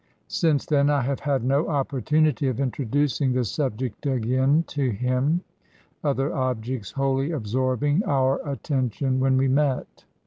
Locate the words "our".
8.05-8.39